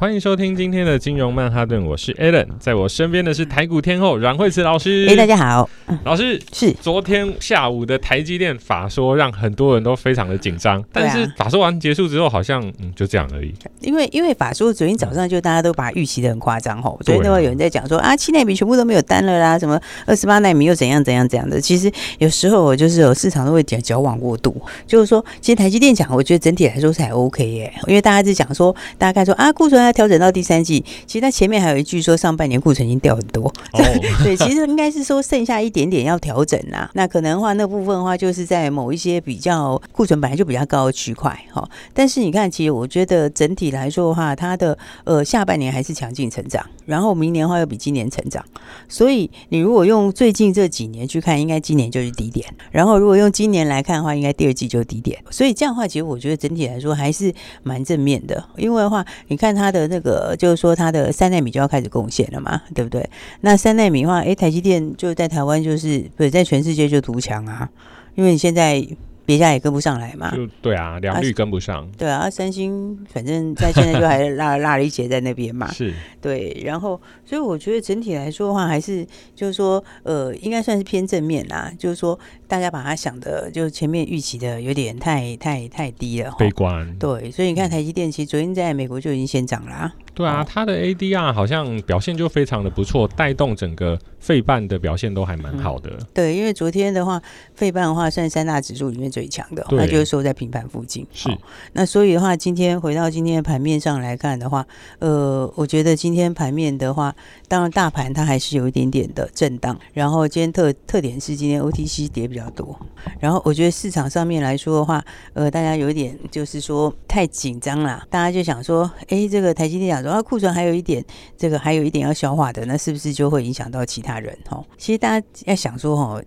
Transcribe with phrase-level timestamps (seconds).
[0.00, 5.06] 欢迎收听今天的金融曼哈顿，我是 Alan，在我身边的是台股天后阮慧慈老师。
[5.06, 5.68] 哎，大家好，
[6.04, 13.52] 老师是昨天下午的台积电法说，让很多人都非常的紧张，但是法说完结束之后，好像嗯就这样而已。
[13.82, 21.60] 因为因为法说昨天早上就大家都把预期的很夸张吼，昨天都会有人在讲说啊，七奈米全部都没有单了啦，什么二十八奈米又怎样怎样怎样的。
[21.60, 29.89] 其实有时候我就是有市场都会讲矫枉过度，就是说，其实台积电讲，我觉得整体来说是还 OK 耶，因为大家是讲说，大家看说啊，库存。
[29.92, 33.78] 调整到第三季，其实它前面还有一句说上半年库存已经掉很多，哦、
[34.24, 36.90] 对，其实应该是说剩下一点点要调整啦。
[36.94, 41.68] 那可能的话，那部分的话就是在某一些比较库存本来就比较高的区块哈。
[41.92, 48.44] 但是你看，其实我觉得整体来说的话，它的呃下半年还是强劲成长，然后明年的话又比今年成长。
[48.88, 52.46] 所以你如果用最近这几年去看，应该今年就是低点。
[52.70, 55.18] 然后如果用今年来看的话，应该第二季就是低点。
[55.30, 58.42] 所以这样的话，其实我觉得整体来说还是蛮正面的。
[58.56, 59.79] 因为的话，你看它的。
[59.80, 63.08] 的那个就是说，它的三纳米就要开始贡献了嘛，对不对？
[63.40, 67.68] 那三纳米的话，诶，台积电就在台湾就是不是在全世界就独强啊？
[68.14, 68.86] 因为你现在。
[69.30, 71.84] 别家也跟不上来嘛，就对啊，良率跟不上。
[71.84, 75.70] 啊对啊，三星反正在现在就还落落了一截在那边嘛。
[75.70, 79.06] 是，对，然后所以我觉得整体来说的话，还是
[79.36, 81.70] 就是说，呃，应该算是偏正面啦。
[81.78, 86.98] 就是说，大家把它想的，就前面预期的有点太太太低了，悲观。
[86.98, 89.94] 对，所以你看台积电，其实昨天在美国就已经先涨啦啊。
[90.12, 95.90] 对啊，它的 ADR 好像表现就非常的不错，带动整个费半的表现都还蛮好的。
[95.90, 96.06] 嗯。
[96.14, 97.20] 对，因为昨天的话，
[97.54, 101.04] 费半的话算三大指数里面最强的，那就是说在平盘附近。
[101.12, 101.28] 是。
[101.72, 104.64] 那所以的话，今天回到今天的盘面上来看的话，
[105.00, 107.14] 呃，我觉得今天盘面的话，
[107.48, 109.76] 当然大盘它还是有一点点的震荡。
[109.92, 112.78] 然后今天特特点是今天 OTC 跌比较多。
[113.18, 115.02] 然后我觉得市场上面来说的话，
[115.32, 120.10] 呃，大家有一点就是说太紧张了，大家就想说，哎，这个台积电讲说。
[120.10, 121.04] 啊库存还有一点，
[121.36, 124.36] 这个还有一点要消化的，那是不是就会影响到其他人？
[124.48, 126.20] 哈，其实大家要想说，哈，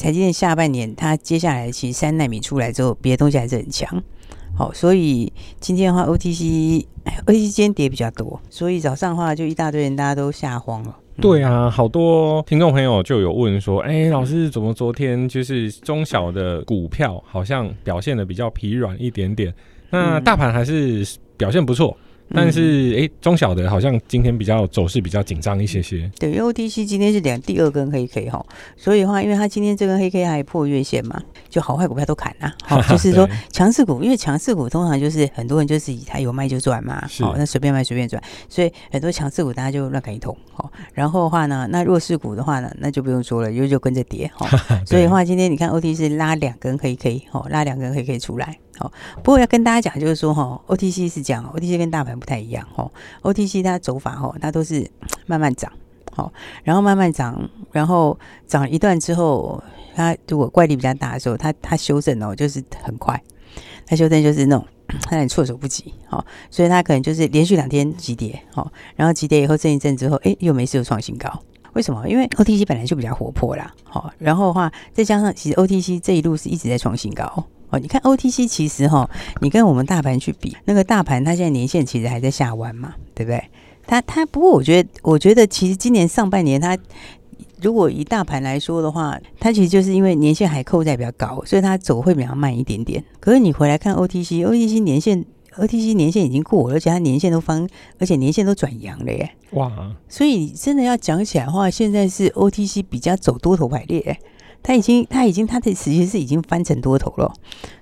[0.00, 4.02] 台积电下半年它接下来其实三纳米出来之后，别的东西还是很强。
[4.56, 10.96] 好，所以今天的话，OTC，OTC 今天跌比较多，所以早上的话就一大堆人大家都吓慌了。
[11.20, 19.52] 对啊，好多听众朋友就有问说，哎，老师怎么昨天就是中小的股票好像表现的比较疲软一点点？
[19.90, 21.04] 那大盘还是
[21.36, 21.96] 表现不错。
[22.34, 26.10] 但是，哎、欸，中小的好像今天比较走势比较紧张一些些。
[26.18, 28.44] 对，因为 OTC 今天是两第二根黑 K 哈，
[28.76, 32.54] 所以的话，因为它今天这根黑 K 还破月线嘛，就好坏股票都砍啦。
[32.64, 40.36] 好，就是说强势股，因为强势股通常就是很多人就是以它有卖就赚嘛，好，那随便卖随便赚，所以很多强势股大家就乱砍一通。
[40.52, 44.30] 好，然后的话呢，那弱势股的话呢，那就不用说了，因为就跟着跌。
[44.34, 44.46] 哈，
[44.84, 48.58] 所以的话，今天你看 OTC 拉两根黑 K，哦，拉两根黑 K 出来。
[48.78, 52.88] 好，不过要跟大家讲，就是说哈，OTC 是这样，OTC 跟大盘不太一样哈。
[53.22, 54.88] OTC 它走法哈，它都是
[55.26, 55.72] 慢慢涨，
[56.12, 59.60] 好，然后慢慢涨，然后涨一段之后，
[59.96, 63.20] 它如果怪力比较大的时候，它它修正哦，就是很快，
[63.84, 64.64] 它修正就是那种
[65.10, 72.08] 它很措手不及，好，所以它可能就是连续两天急跌，好，然后急跌以后震一震之后，哎，又没事又创新高，为什么？
[72.08, 77.44] 因为 OTC 本来就比较活泼啦，好，然后的话再加上其实 OTC 这一路是一直在创新高。
[77.70, 79.08] 哦，你看 OTC 其实哈，
[79.40, 83.42] 你跟我们大盘去比，那个大盘它现在年限其实还在下弯嘛，对不对？
[83.86, 86.76] 它它不过我觉得，我觉得其实今年上半年它
[87.60, 93.02] 如果以大盘来说的话，它其实就是因为年限还扣在比较高，所以它走会比较慢一点点。
[93.18, 95.24] 可是你回来看 OTC，OTC 年限
[95.56, 97.66] ，OTC 年限已经过了，而且它年限都翻，
[97.98, 99.30] 而且年限都转阳了耶！
[99.52, 104.18] 哇，所以真的要讲起来的话，现在是 OTC 比较走多头排列。
[104.62, 107.32] 它已经，它已经，它的实际是已经翻成多头了，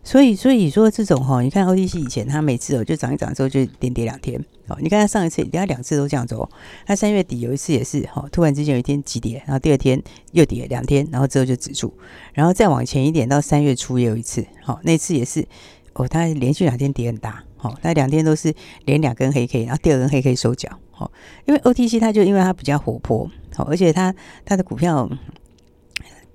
[0.04, 4.40] 所以，所以说这种哈，你看 OTC 以前它每次哦就涨一涨之后就连跌两天。
[4.68, 6.48] 哦，你看它上一次，它两次都这样走，
[6.86, 10.00] 它三月底有一次也是哈，突然之间有一天急跌，然后第二天
[10.32, 11.92] 又跌两天，然后之后就止住，
[12.34, 15.46] 然后再往前一点到三月初也有一次，好，那次也是
[15.92, 18.52] 哦，它连续两天跌很大，好，那两天都是
[18.86, 21.10] 连两根黑 K，然后第二根黑 K 收脚，好，
[21.44, 24.12] 因为 OTC 它就因为它比较活泼，好，而且它
[24.44, 25.08] 它的股票。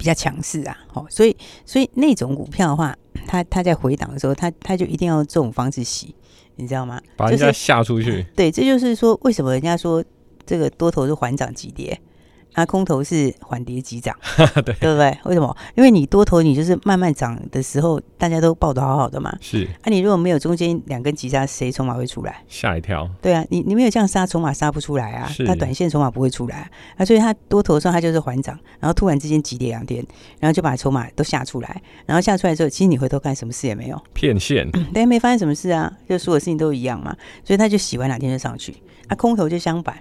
[0.01, 6.15] 比较强势啊，好，所以所以那种股票的话，它它在回档的时候，它它就一定要这种方式洗，
[6.55, 6.99] 你知道吗？
[7.15, 8.25] 把人家吓出去。
[8.35, 10.03] 对，这就是说为什么人家说
[10.43, 12.01] 这个多头是缓涨急跌，
[12.53, 14.15] 那空头是缓跌急涨，
[14.65, 15.17] 对对不对？
[15.25, 15.55] 为什么？
[15.75, 19.33] 因为你多头你就是慢慢涨的时候，大家都抱得好好的嘛。
[19.39, 22.43] 是，那、啊、你如果没有中间两根急杀，谁筹码会出来？
[22.47, 23.09] 吓一跳。
[23.21, 25.31] 对啊，你你没有这样杀，筹码杀不出来啊。
[25.47, 30.05] 它短线筹码不会出来啊，啊所以它多头的时候它就是缓涨，然后突然之间急跌两天，
[30.39, 34.69] 然后就把筹码都吓出来，然后吓出来之后，其实你回头看什么事也没有，骗线。
[34.93, 38.75] 但，没发生什么事啊，就所有事情都一样嘛，所以他就洗完两天就上去，
[39.07, 39.95] 啊空头就相反。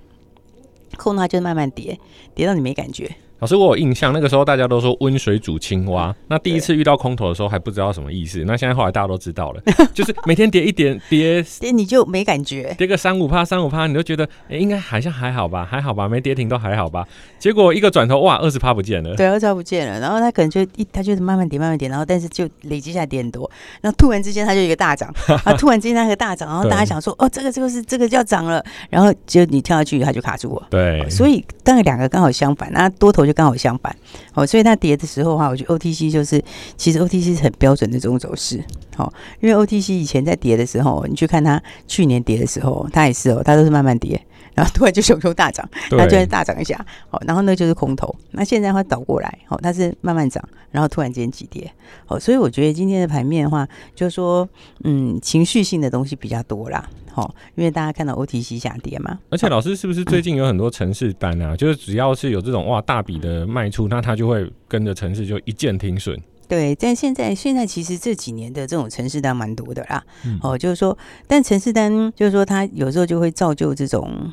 [0.96, 1.98] 空的话就慢慢叠，
[2.34, 3.16] 叠到你没感觉。
[3.40, 6.14] 老师，我有印象，那个时候大家都说温水煮青蛙。
[6.28, 8.44] 那第一次遇到空头的时候还不知道什么意思。
[8.46, 9.62] 那现在后来大家都知道了，
[9.94, 17.08] 就是每天跌一点，跌跌你就没感觉，跌个三五趴，三五趴，你就觉得哎、欸，应该好像还好吧，还好吧，没跌停都还好吧。
[17.38, 19.16] 结果一个转头，哇，二十趴不见了。
[19.16, 19.98] 对，二十趴不见了。
[19.98, 23.50] 然后他可能就一，他就是慢慢跌，慢慢跌，然后但是就累积下来跌很多。
[23.80, 25.10] 然后突然之间他就一个大涨，
[25.44, 30.66] 啊，突然之间那个大涨，然后大家想说，哦，这个这个是这个要涨了，然后就你跳下去，他就卡住了。
[30.68, 33.94] 对，所以当然两个刚好相反，那多头就刚好相反。
[34.34, 36.42] 哦，所以它跌的时候哈，我觉得 OTC 就是
[36.76, 38.62] 其实 OTC 是很标准的这种走势。
[38.96, 44.20] 好，因为 OTC 以前在跌的时候，你去看它去年跌的时候，它也是哦，它都是慢慢跌，
[44.60, 46.84] 然后突然就熊熊大涨，它就会大涨一下。
[47.08, 48.14] 好，然后那就是空头。
[48.32, 51.72] 那现在它倒过来，好，它是慢慢涨，然后突然间急跌。
[52.04, 54.46] 好，所以我觉得今天的盘面的话，就是说，
[54.84, 56.86] 嗯，情绪性的东西比较多啦。
[57.10, 59.18] 好，因为大家看到 OTC 下跌嘛。
[59.30, 61.56] 而且老师是不是最近有很多城市单啊？
[61.56, 66.20] 就是只要是有这种哇大笔的卖出，那它就会跟着城市就一键停损。
[66.46, 70.04] 对，但现在现在其实这几年的这种城市单蛮多的啦。
[70.42, 74.30] 哦，就是说，但城市单就是说，它有时候就会造就这种。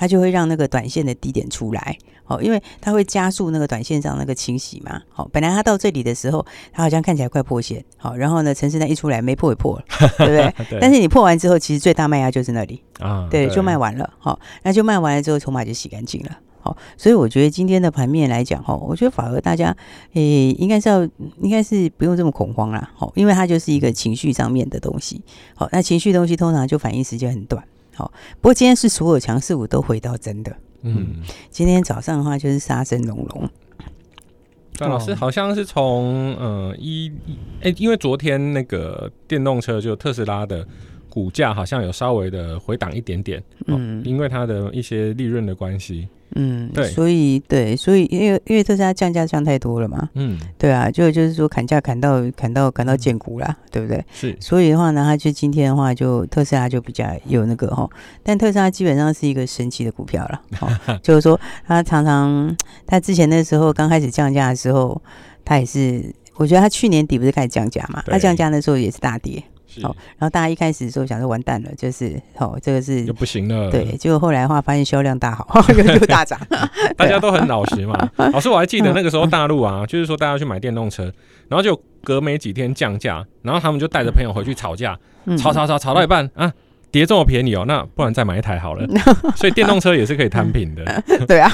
[0.00, 9.84] 它就会让那个短线的低点出来，哦，因为它会加速那个短线上那个清洗嘛，好，本来它到这里的时候，它好像看起来快破线，好，然后呢，城市单一出来没破也破了，
[10.16, 10.54] 对不对？
[10.70, 12.82] 对，但是你破完之后，其实最大卖压就是那里。
[12.98, 19.76] 啊，对，对，就卖完了，好，那就卖完了之后，筹码就洗干净了，好，所以我觉得今天的盘面来讲，哈，我觉得反而大家，
[20.14, 21.02] 诶，应该是要，
[21.42, 25.20] 应该是不用这么恐慌啦，好，因为它就是一个情绪上面的东西，
[25.54, 27.62] 好，那情绪东西通常就反应时间很短。
[28.00, 28.10] 好，
[28.40, 30.56] 不过今天是所有强势股都回到真的。
[30.80, 31.16] 嗯，
[31.50, 33.46] 今天早上的话就是杀声隆隆。
[34.72, 37.12] 张老师好像是从呃一
[37.60, 40.66] 哎，因为昨天那个电动车就特斯拉的
[41.10, 43.42] 股价好像有稍微的回档一点点。
[43.66, 46.08] 嗯，因为它的一些利润的关系。
[46.36, 54.04] 嗯，对，所以对，所以因为因为特斯拉降价降太多了嘛，嗯，对啊，就就是说砍价砍到砍到砍到见骨啦，对不对？
[54.12, 57.88] 是，所以的话呢，它就今天的话就特斯拉就比较有那个哈，
[58.22, 60.70] 但特斯拉基本上是一个神奇的股票了，哦，
[61.02, 62.56] 就是说它常常
[62.86, 65.00] 它之前那时候刚开始降价的时候，
[65.44, 69.42] 它也是，我觉得它去年底不是开始降价嘛，它降价那时候也是大跌。
[69.82, 73.70] 好，然后大家一开始的时候想说完蛋了，就是哦，这个是就不行了。
[73.70, 76.38] 对，结果后来的话发现销量大好， 又就大涨。
[76.96, 78.10] 大家都很老实嘛。
[78.32, 81.04] 老师，我还记得那个时候大陆啊，就是说大家去买电动车，
[81.48, 84.98] 然后就隔没几天降价，然后他们就带着朋友回去吵架，
[85.38, 86.52] 吵吵吵吵到一半啊。
[86.92, 88.84] 跌这么便宜哦，那不然再买一台好了。
[89.36, 90.84] 所以电动车也是可以摊平的。
[91.28, 91.48] 对啊，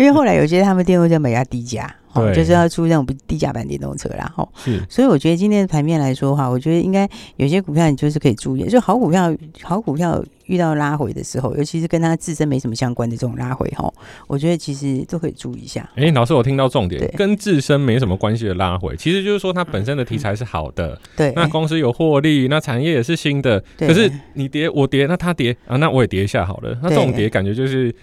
[0.00, 1.88] 因为后来有些他们电动车买要低价，
[2.20, 4.32] 哦，就是要出这种低价版电动车啦。
[4.34, 4.82] 吼，是。
[4.88, 10.24] 所以我觉得今天的盘面来说的话，我觉得应该有些股票你就是可以注意，就好股票，好股票。
[10.48, 13.92] 遇到拉回的时候，尤其是跟它自身没什么相关的这种拉回哈，
[14.26, 15.86] 我觉得其实都可以注意一下。
[15.94, 27.94] 哎、欸，老师，我听到重点，跟自身没什么关系的拉回，其实就是说它本身的题材是好的，嗯、对，那公司有获利，那产业也是新的，可是你跌我跌，那它跌啊，那我也跌一下好了，那这种跌感觉就是。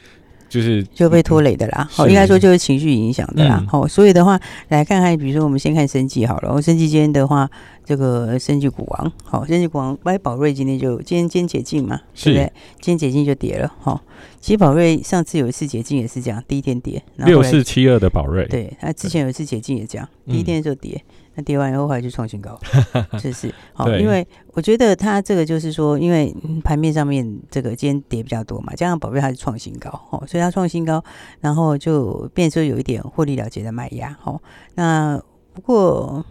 [0.48, 7.50] 就是就被拖累的啦，好，应该说就是情绪影响的啦，好、嗯，所以的话来看看，比如说我们先看生技好了，我生技今天的话，
[7.84, 12.34] 这个生技股王，好，生技股王，哎，宝瑞今天就今天今天解禁嘛，是。
[12.34, 12.54] 对不对？
[12.80, 14.02] 今天解禁就跌了，好，
[14.40, 20.94] 其实宝瑞上次有一次解禁也是这样，第一天跌，六四七二的宝瑞，对，他之前有一次解禁也这样，第一天就跌。
[20.96, 22.60] 嗯那跌完以后，后来就创新高，
[23.22, 31.04] 就是好，因为我觉得它这个就是说，因为盘面上面这个今天跌比较多嘛，加上宝贝它是创新高，哦，所以它创新高，
[31.42, 34.42] 然后就变成有一点获利了结的卖压，哦，
[34.75, 35.22] 那
[35.54, 36.25] 不过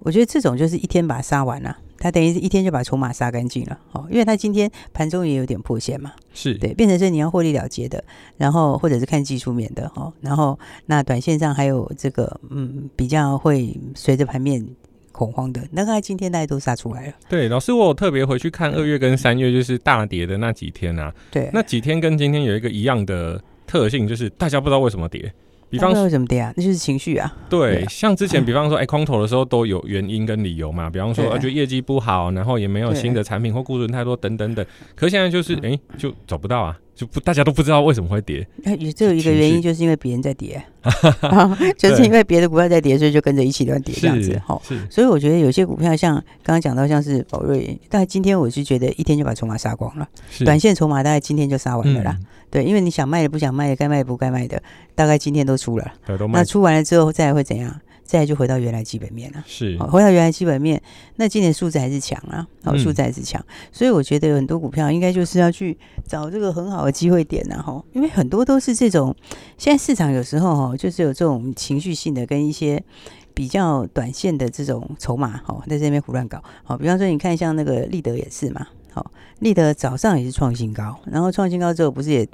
[0.00, 1.76] 我觉得这种就是一天把它杀完了。
[1.98, 8.02] 他等于是一天就把筹码杀干净了，哦，因为他今天盘中也有点破线嘛，是对，变成是你要获利了结的，
[8.36, 14.66] 然后或者是看技术面的，哦，然后那短线上还有这个，嗯，比较会随着盘面
[15.12, 17.12] 恐慌的，那他今天大家都杀出来了。
[17.28, 25.32] 对，老师，我有特别回去看二月跟三月，就是大跌的那几天啊，对，那几天跟今天有一个一样的特性，就是大家不知道为什么跌。
[25.68, 26.52] 比方说为什么跌啊？
[26.56, 27.34] 那就是情绪啊。
[27.48, 30.88] 对，像之前，比方说，哎，空头的时候都有原因跟理由嘛。
[30.88, 34.64] 比方说，啊，就业绩不好，然后也没有新的产品或库存太多等等等。
[34.94, 38.44] 可是现在就是，哎，就找不到啊，就不大家都不知道为什么会跌。
[38.78, 40.60] 也只有一个原因，就是因为别人在跌，
[41.76, 44.40] 就是因为别的股票在跌，所以就跟着一起乱跌这样子。
[44.46, 44.60] 哈，
[44.90, 50.08] 所以我觉得有些股票像刚刚讲到，像是宝瑞，大概今天我是觉得一天就把筹码杀光了，
[50.42, 52.16] 短线筹码大概今天就杀完了啦。
[52.18, 54.62] 嗯、对，因为你想卖的不想卖的，该卖的不该卖的，
[54.94, 55.92] 大概今天都出了。
[56.32, 57.78] 那出完了之后，再来会怎样？
[58.06, 60.80] 再来就回到原来基本面了，是，回到原来基本面，
[61.16, 69.14] 那今年数字还是强啊，好，数字还是强，所以我觉得有很多股票应该就是要去找这个很好的机会点然后，因为很多都是这种，
[69.58, 72.82] 现在市场有时候哈，就是有这种情绪性的跟一些
[73.34, 79.10] 比较短线的这种筹码哈，在这边胡乱搞，好，比方说你看像那个立德也是嘛，好，
[79.40, 82.28] 立德早上也是创新高，然后创新高之后不是也。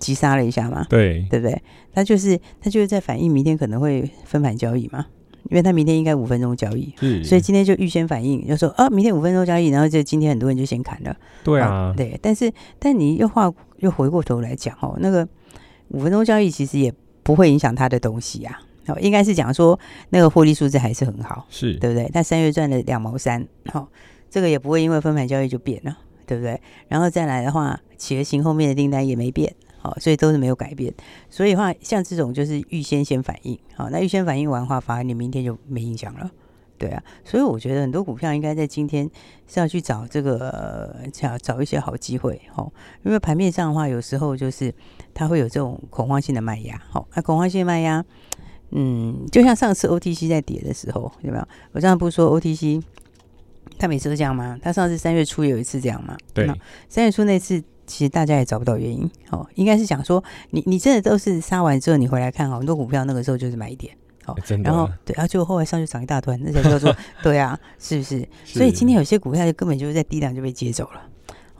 [0.00, 1.62] 急杀了一下嘛，对，对不对？
[1.92, 5.06] 他就是他就是在反映明天可能会分盘交易嘛，
[5.50, 12.18] 因为他明天应该五分钟交易，是所以今天就预先反应，就说啊，明天五分钟交易，然后就今天很多人就先砍了，对啊，对。
[12.22, 15.28] 但是但你又话又回过头来讲哦，那个
[15.88, 16.92] 五分钟交易其实也
[17.22, 19.78] 不会影响他的东西啊，哦，应该是讲说
[20.08, 22.08] 那个获利数字还是很好，是对不对？
[22.12, 23.88] 他三月赚了两毛三，好，
[24.30, 26.60] 这个也不会因为分盘交易就变了，对不对？
[26.88, 29.52] 然后再来的话，企鹅型后面的订单也没变。
[29.82, 30.92] 好，所以都是没有改变。
[31.30, 33.58] 所以的话，像这种就是预先先反应。
[33.74, 36.30] 好，那预先反应完的话，反而你明天就没影响了。
[36.76, 39.08] 对啊，所以我觉得很多股票应该在今天
[39.46, 42.40] 是要去找这个，找找一些好机会。
[42.56, 42.72] 哦，
[43.04, 44.74] 因为盘面上的话，有时候就是
[45.12, 46.80] 它会有这种恐慌性的卖压。
[46.90, 48.04] 好，那恐慌性卖压，
[48.70, 51.48] 嗯，就像上次 OTC 在跌的时候，有没有？
[51.72, 52.82] 我上次不是说 OTC，
[53.78, 54.58] 它每次都这样吗？
[54.62, 56.16] 它上次三月初有一次这样吗？
[56.32, 56.46] 对，
[56.88, 57.62] 三月初那次。
[57.90, 63.92] 其实大家也找不到原因，哦，应该是想说你你真的都是杀完之后，你回来看好很多股票那个时候就是买一点，
[64.26, 68.26] 哦，真的，然后对，然后就后来上去涨一大段，那才叫做 对啊，是不是？
[68.44, 71.02] 所以今天有些股票就根本就是在低档就被接走了。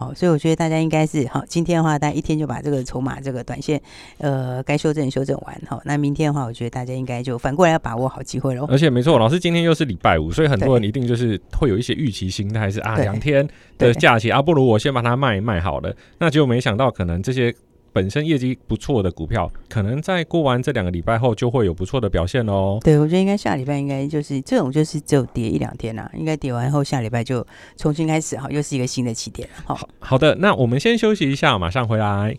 [0.00, 1.44] 好，所以我觉得大家应该是好。
[1.46, 3.78] 今天的话，大家一天就把这个筹码、这个短线，
[4.16, 5.62] 呃，该修正修正完。
[5.68, 8.64] 好，那明天的话，我觉得大家应该就反过来要把握好机会喽。
[8.70, 15.94] 而且没错，老师今天又是礼拜五，所以很多人一定就是会有一些预期心态，是啊，两天的假期啊，不如我先把它卖一卖好了。
[16.18, 17.54] 那就没想到可能这些。
[17.92, 22.78] 本身业绩不错的股票，可能在过完这两个礼拜后，就会有不错的表现哦。
[22.82, 27.44] 对，我觉得应该下礼拜应该就是这种，就是只有跌一两天啦，应该跌完后下礼拜就
[27.76, 29.48] 重新开始哈，又是一个新的起点。
[29.64, 32.36] 好，好的，那我们先休息一下，马上回来。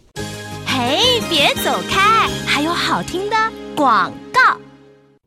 [0.66, 3.36] 嘿，别走开，还有好听的
[3.76, 4.61] 广告。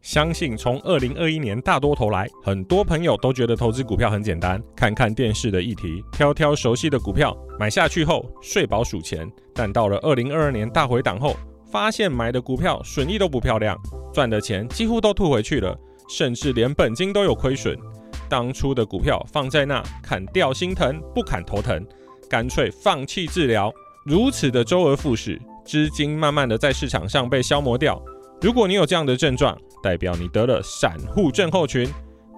[0.05, 9.27] 相信从二零二一年大多头来，很多朋友都觉得投资股票很简单，看看电视的议题，挑挑熟悉的股票买下去后睡饱数钱。
[9.55, 11.35] 但到了二零二二年大回档后，
[11.73, 13.75] 发现买的股票损益都不漂亮，
[14.13, 15.75] 赚的钱几乎都吐回去了，
[16.07, 17.75] 甚至连本金都有亏损。
[18.29, 21.83] 当初的股票放在那，砍掉心疼，不砍头疼，
[22.29, 23.73] 干脆放弃治疗。
[24.05, 27.99] 如此的周而复始，资金慢慢的在市场上被消磨掉。
[28.45, 31.89] 如果你有这样的症状，代表你得了散户症候群，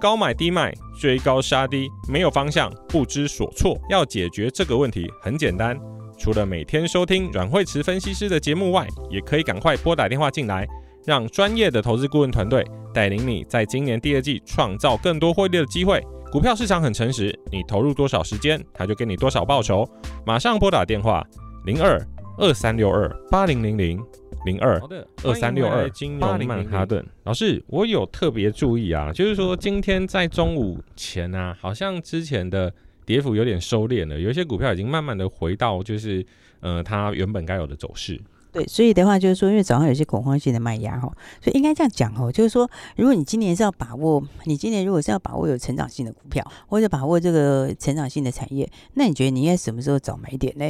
[0.01, 3.77] 高买低卖，追高杀低，没有方向，不知所措。
[3.91, 5.77] 要解决这个问题很简单，
[6.17, 10.65] 除了每天收听阮慧慈分析师的节目外，也可以赶快拨打电话进来，
[11.05, 16.01] 让专业的投资顾问团队带领你在今年第二季创造更多获利的机会。
[16.31, 19.85] 股票市场很诚实，你投入多少时间，他就给你多少报酬。
[20.25, 21.27] 马上拨打电话
[21.65, 22.01] 零二
[22.39, 24.01] 二三六二八零零零。
[24.47, 24.81] 零二
[25.25, 32.73] 二三六二金融曼哈顿老师，我有特别注意啊，就是说今天在中午前啊，好像之前的
[33.05, 36.25] 跌幅有点收敛了，有一些股票已经慢慢的回到就是
[36.61, 38.19] 呃它原本该有的走势。
[38.53, 41.12] 对，所以的话就是说，因为早上有些恐慌性的卖压哈，
[41.43, 50.65] 所以应该这样讲哦，就是说，如果你今年是要把握，你今年如果是要把握有成长性的股票，或者把握这个成长性的产业，那你觉得你应该什么时候找买点呢？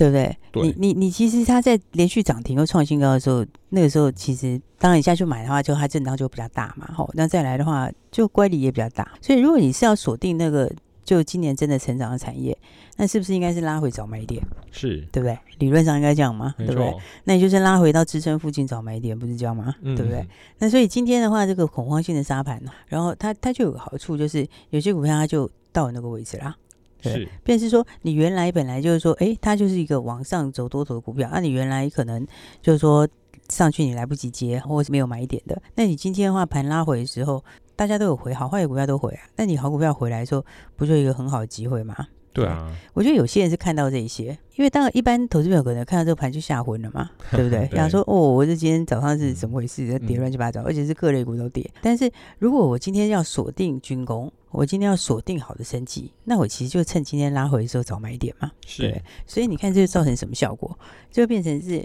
[0.00, 0.34] 对不对？
[0.50, 6.88] 对你你你其实它在连续涨停又创新高的时候，那个时候其实当然你下去买的话，就它震荡就比较大嘛。
[6.94, 9.12] 吼，那再来的话，就乖离也比较大。
[9.20, 10.72] 所以如果你是要锁定那个
[11.04, 12.56] 就今年真的成长的产业，
[12.96, 14.42] 那是不是应该是拉回找买点？
[14.70, 15.38] 是对不对？
[15.58, 16.54] 理论上应该这样吗？
[16.56, 16.74] 没错。
[16.74, 17.02] 对不对？
[17.24, 19.74] 那你就是拉回到支撑附近找买点，不是这样吗？
[19.82, 20.26] 嗯、对不对？
[20.60, 26.56] 那所以今天的话，这个恐慌性的杀盘，然后它它就有个好处，就是有些股票它就到了那个位置啦。
[27.02, 32.26] 对，是，便是说，你原来本来就是说，哎，它就是一个往上走多头的股票，那、啊、你原来可能
[32.60, 33.08] 就是说
[33.48, 37.42] 上去你来不及接，或是没有买点的，那你今天的话盘拉回的时候，
[37.74, 40.44] 大家都有回，好坏的股票都回啊，那你好股票回来的时候，
[40.76, 41.96] 不就一个很好的机会吗？
[42.32, 47.68] 对啊，我觉得有些人是看到这些，因为当然一般投资朋友可能看到这个盘就吓昏了嘛， 对不对？
[47.72, 49.84] 然后说哦，我这今天早上是怎么回事？
[49.98, 51.68] 嗯、跌乱七八糟，而且是各类股都跌。
[51.82, 58.50] 但是如果我今天要锁定军工，我今天要锁定好的升级，那我其实就趁今天拉回的时候早买点嘛。
[58.64, 60.78] 是对，所以你看这就造成什么效果？
[61.10, 61.84] 就变成是，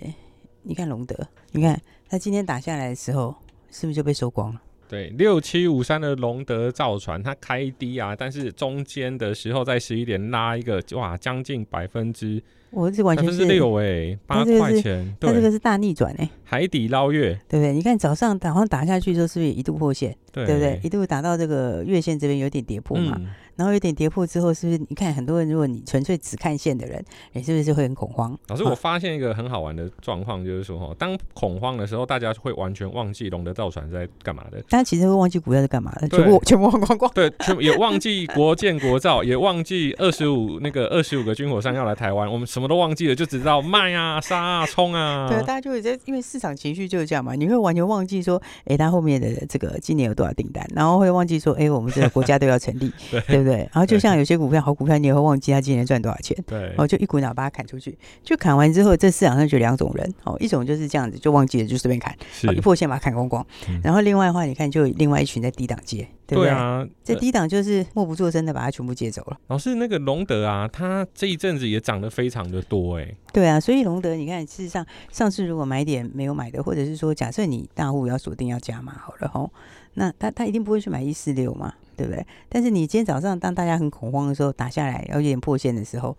[0.62, 1.16] 你看龙德，
[1.52, 3.34] 你看他今天打下来的时候，
[3.72, 4.62] 是不是就被收光了？
[4.88, 17.74] 对，六七五三的隆德造船，它开低啊，但是中间的时候在十一点拉一个，哇，将近百分之，我这完全是六哎，八块钱，它这个是大逆转哎、欸，海底捞月，对不对？
[17.74, 20.15] 你看早上打好像打下去之后，是不是一度破线？
[20.32, 20.80] 对，对不对？
[20.84, 23.15] 一度打到这个月线这边有点跌破嘛。
[23.20, 28.38] 嗯然后有点跌破之后，是不是你看很多人，如果你纯粹只看线的人，你是不是会很恐慌？
[28.47, 34.62] 老师，我发现一个很好玩的状况，就是说哈，当恐慌的时候，大家会完全忘记龙的造船在干嘛的。
[34.69, 37.12] 大家其实会忘记股票是干嘛的，全部全部忘光光。
[37.13, 45.27] 对，全部也忘记国建国造，也忘记二十五那个二十五个军火商要来台湾，我们什么都忘记了，就只知道卖啊、杀啊、冲啊。
[45.29, 53.60] 对，大家就会在因为市场情绪就是这样嘛，你会完全忘记说，哎，他后面的这个今年有多少订单，然后会忘记说，哎，我们这个国家都要成立， 对，对不对？
[53.72, 54.25] 然后就像有。
[54.25, 56.36] 些股票好股票，你也会忘记它今年赚多少钱。
[56.48, 63.46] 对，哦，就一股脑把它砍出去，就砍完之后，这市场上就两种人哦，一种就是这样子，就忘记了就随便砍，是一破线把它砍光光。
[63.70, 66.46] 嗯、然后另外的话，你看就另外一群在低档接，对不对？
[66.46, 69.38] 对啊，这低档就是默不作声的把它全部接走了。
[69.46, 73.18] 老师，那个龙德啊，它这一阵子也涨得非常的多哎、欸。
[73.32, 79.52] 对啊，所以龙德，你看事实上上次如果买点没有买的，或者是说假设你大户要锁定要加码好了吼，
[79.94, 81.72] 那他他一定不会去买一四六嘛。
[81.96, 82.25] 对不对？
[82.50, 86.18] 但是你今天早上当大家很恐慌的时候，打下来要有点破线的时候，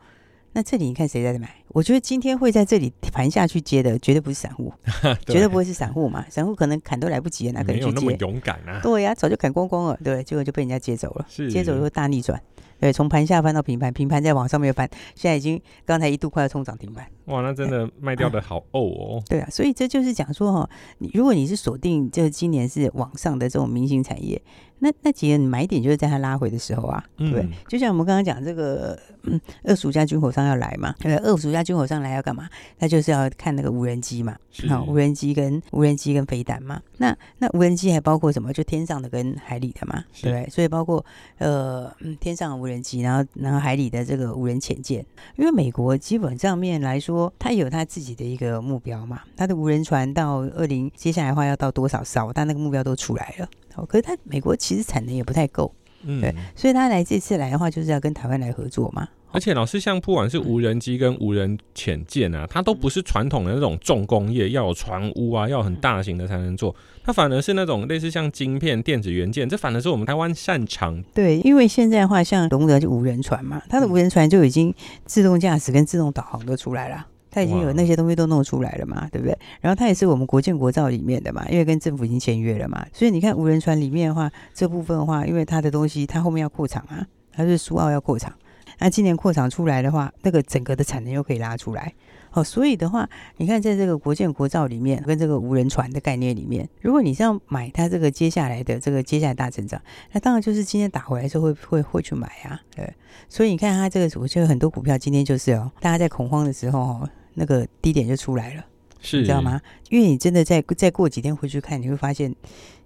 [0.53, 1.49] 那这里你看谁在买？
[1.69, 4.73] 我觉得今天会在这里盘下去接的，绝对不是散户，
[5.27, 6.25] 对绝对不会是散户嘛。
[6.31, 7.87] 散户可能砍都来不及了，哪可能去接？
[7.87, 8.81] 没有那么勇敢啊！
[8.83, 12.41] 对呀，早就砍光光了，对，结果就被人家接走了，接走以后大逆转。
[12.79, 17.07] 对，从盘下翻到平盘，平盘再往上面翻，现在已经刚才一度快要冲涨停板。
[17.27, 19.23] 哇，那真的卖掉的好 哦哦。
[19.29, 24.41] 对啊，所以这就是讲说哈，你如果你是锁定就是今年是往上的这种明星产业，
[24.79, 32.49] 那那几个你买点就是在它拉回的时候啊，对，嗯、就像我们刚刚讲这个，嗯，二暑假军火商要来嘛，对，二暑假军火商来要干嘛？
[32.79, 34.37] 那就是要看那个无人机嘛，
[34.69, 36.81] 好是，无人机跟无人机跟飞弹嘛。
[36.99, 38.53] 那那无人机还包括什么？
[38.53, 41.05] 就天上的跟海里的嘛，是对，所以包括
[41.39, 45.07] 呃，嗯天上的无人机，然后然后海里的这个无人潜舰，
[45.37, 53.49] 因为美国基本上面来说，它有它自己的一个目标嘛，它的无人船到二零接下来的话要到多少艘，它那个目标都出来了。
[53.87, 55.73] 可是它美国其实产能也不太够，
[56.07, 59.07] 嗯，对，所以他来这次来的话，就是要跟台湾来合作嘛。
[59.33, 66.75] 而且老师，像不管是无人机跟无人潜舰啊，它都不是传统的那种重工业，要有船坞啊，要很大型的才能做。
[67.05, 71.03] 它反而是那种类似像晶片、电子元件，这反而是我们台湾擅长。
[71.13, 74.73] 对，因为现在的话，像龙德就无人船嘛，它的无人船就已经
[75.05, 77.07] 自动驾驶跟自动导航都出来了。
[77.37, 79.39] 他已经有那些东西都弄出来了嘛，对不对？
[79.61, 88.33] 然后他也是我们国建国造里面的嘛，因为跟政府已经签约了嘛，所以你看无人船里面的话，这部分的话，因为它的东西它后面要扩厂啊，它是苏澳要扩厂，
[88.79, 91.93] 那今年扩厂出来的话，那个整个的产能又可以拉出来。
[92.33, 99.81] 哦，所以的话，你看，在这个国建国造里面，跟这个无人船的概念里面，如果你是要买它这个接下来的这个接下来大成长，
[100.13, 102.61] 那当然就是今天打回来的时候会会会去买啊。
[102.75, 102.93] 对，
[103.27, 108.67] 所以你看它这个，我觉得很多股票今天就是哦，大家在恐慌的时候哦，那个低点就出来了，
[109.01, 109.63] 是，你知道吗？
[109.89, 112.35] 因为你真的再再过几天回去看，你会发现。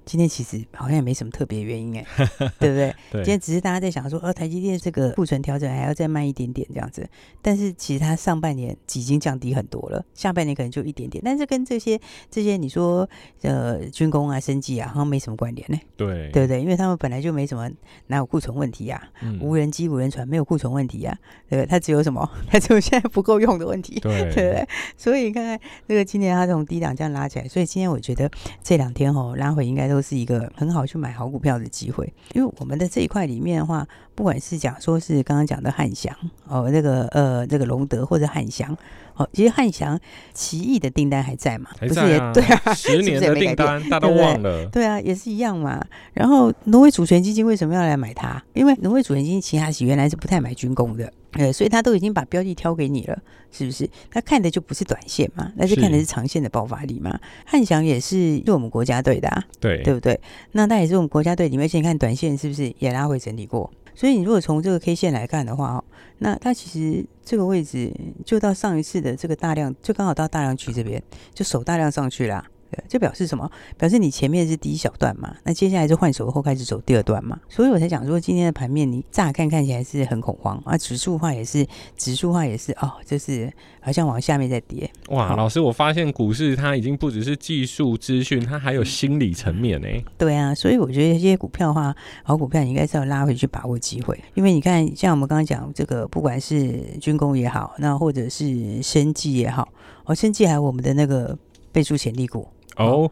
[0.04, 2.04] 今天其实好像也没什么特别原因哎，
[2.58, 2.94] 对不对？
[3.10, 7.08] 对，今天只是大家在想说，呃，台积电这个库存调整还要再慢一点点这样子。
[7.42, 11.22] 但是其实它上半年已经降低很多了，下半年可能就一点点。
[11.24, 13.08] 但是跟这些这些你说
[13.42, 15.78] 呃军工啊、生技啊，好像没什么关联呢。
[15.96, 16.60] 对，对不对？
[16.60, 17.70] 因为他们本来就没什么，
[18.08, 19.00] 哪有库存问题呀？
[19.22, 21.16] 嗯、无人机、无人船没有库存问题呀，
[21.48, 21.66] 对不对？
[21.66, 22.28] 它只有什么？
[22.50, 24.68] 它只有现在不够用的问题，对，对不对？
[24.96, 28.28] 所以你看看这个今年它从低档这样拉起来，所以今天我觉得
[28.62, 29.99] 这两天哦拉回应该都。
[30.00, 36.14] 是一个很好去买好股票的机会，因为我们的这一块里面的话，不管是讲说是刚刚讲的汉翔
[36.46, 38.76] 哦，那个呃，这个龙德或者汉翔
[39.14, 39.98] 哦，其实汉翔
[40.32, 41.70] 奇异的订单还在嘛？
[41.78, 45.84] 还在啊，不是也 对啊，十年的订单大家都忘了对啊，也是一样嘛。
[46.12, 48.42] 然后挪威主权基金为什么要来买它？
[48.54, 51.12] 因为挪威主权基金其他原来是不太买军工的。
[51.32, 53.88] 呃，所以他都已经把标的挑给你了，是不是？
[54.10, 57.10] 他看的就不是短线嘛，那是看的是长线的爆发力嘛。
[57.12, 60.20] 是汉翔也是是我们国家队的，啊，对对不对？
[60.52, 63.70] 那他也是我们国家队里面，先看短线是不是也拉回整理过？
[63.94, 65.82] 所以你如果从这个 K 线来看的话，
[66.18, 67.92] 那它其实这个位置
[68.24, 71.02] 就到上一次的这个大量，就刚好到大量区这边，
[71.34, 72.44] 就守大量上去了。
[72.70, 73.50] 对，这表示什么？
[73.76, 77.38] 表示你前面是第一小段嘛，那接下来就换手后开始走第二段嘛。
[77.48, 84.88] 所以我才讲说，今天的盘面你乍看看起来是很恐慌啊，指数化也是，指数化也是哦，就是好像往下面在跌。
[85.08, 89.88] 哇，老师，我发现股市它已经不只是技术资讯，它还有心理层面呢。
[90.16, 99.68] 对啊，所以我觉得这些股票的话，好股票你应该是要拉回去把握机会，因为你看，像我们刚刚讲这个，不管是军工也好，那或者是生技也好，
[100.04, 101.36] 哦，生技还有我们的那个
[101.72, 102.46] 倍数潜力股。
[102.80, 103.10] 哦，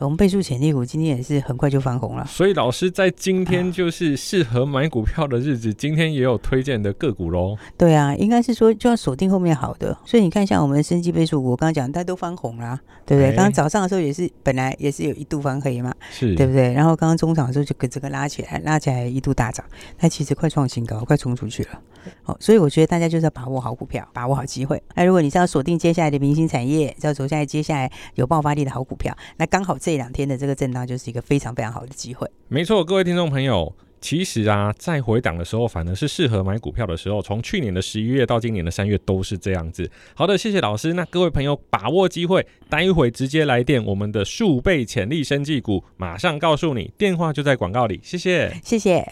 [0.00, 2.24] 我们倍数潜力股今天也是很快就翻红了。
[2.26, 7.56] 所以老师在今天就是适合买股票的日子，今天也有推荐的个股喽。
[7.76, 9.96] 对啊，应该是说就要锁定后面好的。
[10.06, 13.36] 所以你看，像我们的升级倍数股，我刚刚讲，大家都翻红啦，对不对？
[13.36, 16.72] 刚刚早上的时候也是，本来也是有一度翻黑嘛，是对不对？
[16.72, 19.64] 然后刚刚中场的时候就跟这个拉起来，拉起来一度大涨，
[20.00, 21.80] 那其实快创新高，快冲出去了。
[22.22, 24.82] 好，所以我觉得大家就是要把握好股票，把握好机会。
[24.94, 32.30] 那如果你是要锁定接下来的明星产业，要走下来接下来有爆发力的好股票，那刚好这两天的这个震荡就是一个非常非常好的机会。
[32.48, 37.20] 没错，各位听众朋友，其实啊，在回档的时候，反而是适合买股票的时候。
[37.20, 39.90] 从去年的十一月到今年的三月都是这样子。
[40.14, 40.94] 好的，谢谢老师。
[40.94, 48.00] 那各位朋友把握机会，待一会直接来电，我们的数倍潜力生技股，马上告诉你，电话就在广告里。
[48.02, 49.06] 谢谢，谢谢。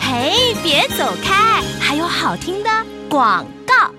[0.00, 1.60] 嘿，别走开！
[1.78, 2.70] 还有好听的
[3.10, 3.92] 广告。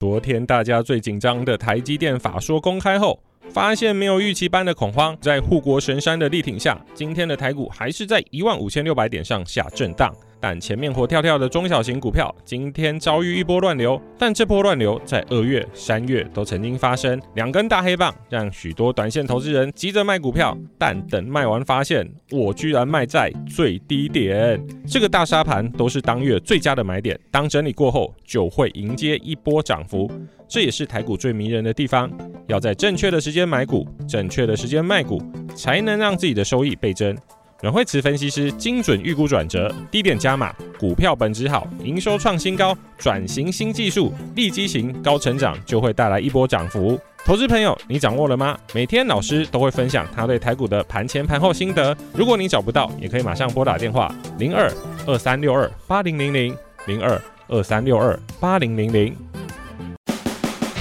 [0.00, 3.22] 昨天大家最紧张的台积电法说公开后，
[3.52, 10.10] 发现没有预期般的恐慌，在护国神山的力挺下，今天的台股还是在一万五千六百点上下震荡。
[10.42, 30.10] 但前面活跳跳的中小型股票今天遭遇一波乱流，但这波乱流在二月、三月都曾经发生，两根大黑棒让许多短线投资人急着卖股票，但等卖完发现，我居然卖在最低点，这个大杀盘都是当月最佳的买点，当整理过后就会迎接一波涨幅，
[30.48, 32.10] 这也是台股最迷人的地方，
[32.48, 35.22] 要在正确的时间买股，正确的时间卖股，
[35.54, 37.16] 才能让自己的收益倍增。
[37.62, 46.98] 阮慧慈分析师精准预估转折，低点加码，股票本质好，营收创新高，转型新技术，利基型高成长就会带来一波涨幅。
[47.24, 48.58] 投资朋友，你掌握了吗？
[48.74, 51.96] 每天老师都会分享他对台股的盘前盘后心得。
[52.12, 54.68] 如果你找不到，也可以马上拨打电话零二
[55.06, 59.16] 二三六二八零零零零二二三六二八零零零。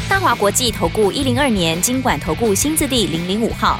[0.10, 3.80] 大华国际投顾一零二年经管投顾新字第零零五号。